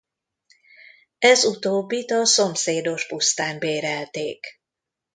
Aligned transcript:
Ez 1.19 1.43
utóbbit 1.45 2.11
a 2.11 2.25
szomszédos 2.25 3.07
pusztán 3.07 3.59
bérelték. 3.59 4.45